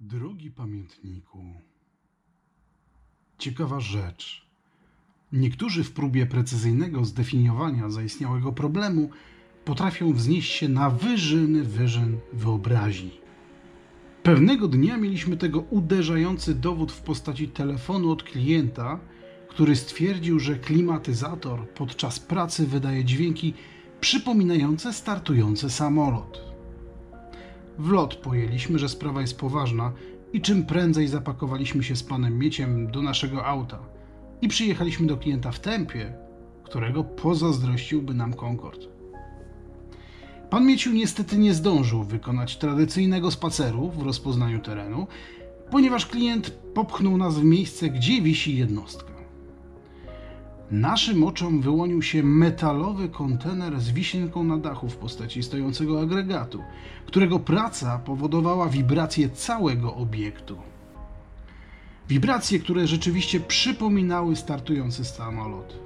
[0.00, 1.44] Drogi pamiętniku,
[3.38, 4.46] ciekawa rzecz.
[5.32, 9.10] Niektórzy w próbie precyzyjnego zdefiniowania zaistniałego problemu
[9.64, 13.20] potrafią wznieść się na wyżyny wyżyn wyobraźni.
[14.22, 19.00] Pewnego dnia mieliśmy tego uderzający dowód w postaci telefonu od klienta,
[19.48, 23.54] który stwierdził, że klimatyzator podczas pracy wydaje dźwięki
[24.00, 26.49] przypominające startujący samolot.
[27.78, 29.92] W lot pojęliśmy, że sprawa jest poważna
[30.32, 33.78] i czym prędzej zapakowaliśmy się z panem Mieciem do naszego auta
[34.42, 36.12] i przyjechaliśmy do klienta w tempie,
[36.64, 38.88] którego pozazdrościłby nam Concord.
[40.50, 45.06] Pan Mieciu niestety nie zdążył wykonać tradycyjnego spaceru w rozpoznaniu terenu,
[45.70, 49.19] ponieważ klient popchnął nas w miejsce, gdzie wisi jednostka.
[50.70, 56.62] Naszym oczom wyłonił się metalowy kontener z wisienką na dachu w postaci stojącego agregatu,
[57.06, 60.58] którego praca powodowała wibracje całego obiektu.
[62.08, 65.78] Wibracje, które rzeczywiście przypominały startujący samolot.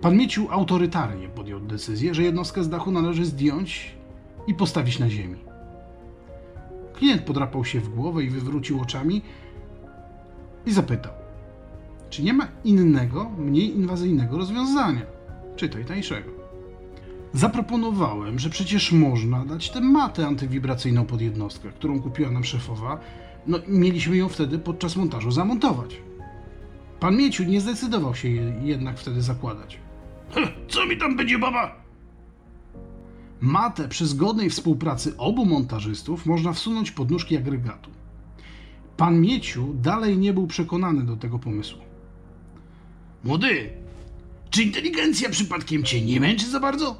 [0.00, 3.94] Pan Mieciu autorytarnie podjął decyzję, że jednostkę z dachu należy zdjąć
[4.46, 5.38] i postawić na ziemi.
[6.94, 9.22] Klient podrapał się w głowę i wywrócił oczami
[10.66, 11.21] i zapytał
[12.12, 15.02] czy nie ma innego, mniej inwazyjnego rozwiązania,
[15.56, 16.30] czy to i tańszego.
[17.32, 23.00] Zaproponowałem, że przecież można dać tę matę antywibracyjną pod jednostkę, którą kupiła nam szefowa.
[23.46, 25.96] No, i mieliśmy ją wtedy podczas montażu zamontować.
[27.00, 29.78] Pan Mieciu nie zdecydował się je- jednak wtedy zakładać.
[30.68, 31.76] Co mi tam będzie, baba?
[33.40, 37.90] Matę przy zgodnej współpracy obu montażystów można wsunąć pod nóżki agregatu.
[38.96, 41.91] Pan Mieciu dalej nie był przekonany do tego pomysłu.
[43.24, 43.70] Młody,
[44.50, 46.96] czy inteligencja przypadkiem cię nie męczy za bardzo?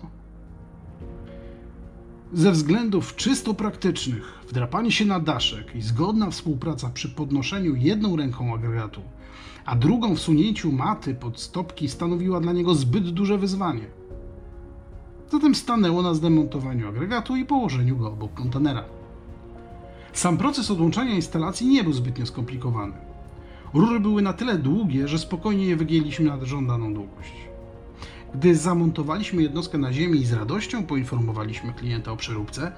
[2.32, 8.54] Ze względów czysto praktycznych, wdrapanie się na daszek i zgodna współpraca przy podnoszeniu jedną ręką
[8.54, 9.00] agregatu,
[9.64, 13.86] a drugą wsunięciu maty pod stopki stanowiła dla niego zbyt duże wyzwanie.
[15.30, 18.84] Zatem stanęło na zdemontowaniu agregatu i położeniu go obok kontenera.
[20.12, 22.94] Sam proces odłączania instalacji nie był zbytnio skomplikowany.
[23.74, 27.32] Rury były na tyle długie, że spokojnie je wygięliśmy na żądaną długość.
[28.34, 32.72] Gdy zamontowaliśmy jednostkę na ziemi i z radością poinformowaliśmy klienta o przeróbce,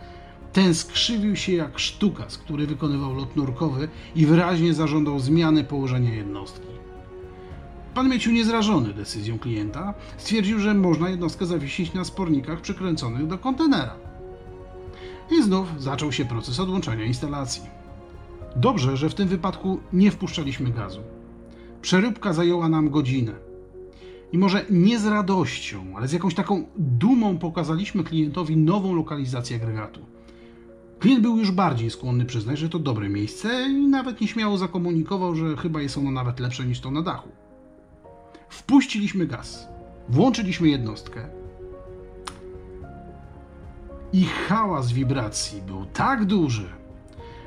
[0.52, 6.14] ten skrzywił się jak sztuka, z który wykonywał lot nurkowy i wyraźnie zażądał zmiany położenia
[6.14, 6.66] jednostki.
[7.94, 13.94] Pan Mieciu, niezrażony decyzją klienta, stwierdził, że można jednostkę zawiesić na spornikach przykręconych do kontenera.
[15.30, 17.62] I znów zaczął się proces odłączania instalacji.
[18.56, 21.00] Dobrze, że w tym wypadku nie wpuszczaliśmy gazu.
[21.82, 23.32] Przeróbka zajęła nam godzinę.
[24.32, 30.00] I może nie z radością, ale z jakąś taką dumą pokazaliśmy klientowi nową lokalizację agregatu.
[30.98, 35.56] Klient był już bardziej skłonny przyznać, że to dobre miejsce i nawet nieśmiało zakomunikował, że
[35.56, 37.28] chyba jest ono nawet lepsze niż to na dachu.
[38.48, 39.68] Wpuściliśmy gaz,
[40.08, 41.28] włączyliśmy jednostkę
[44.12, 46.68] i hałas wibracji był tak duży,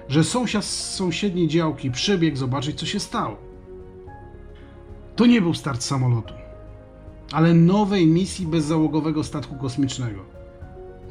[0.09, 3.37] że sąsiad z sąsiedniej działki przybiegł zobaczyć, co się stało.
[5.15, 6.33] To nie był start samolotu,
[7.31, 10.25] ale nowej misji bezzałogowego statku kosmicznego.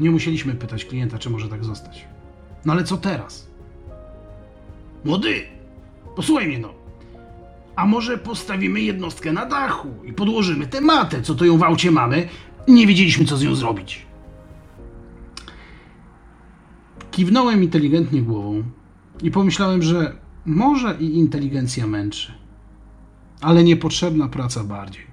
[0.01, 2.07] Nie musieliśmy pytać klienta, czy może tak zostać.
[2.65, 3.47] No ale co teraz?
[5.05, 5.43] Młody,
[6.17, 6.75] posłuchaj mnie no.
[7.77, 11.91] A może postawimy jednostkę na dachu i podłożymy tę matę, co to ją w aucie
[11.91, 12.29] mamy?
[12.69, 14.07] Nie wiedzieliśmy, co z nią zrobić.
[17.11, 18.63] Kiwnąłem inteligentnie głową
[19.23, 20.17] i pomyślałem, że
[20.47, 22.33] może i inteligencja męczy,
[23.41, 25.07] ale niepotrzebna praca bardziej.